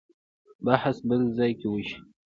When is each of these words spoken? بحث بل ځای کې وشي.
بحث 0.65 0.97
بل 1.09 1.21
ځای 1.37 1.51
کې 1.59 1.67
وشي. 1.69 1.97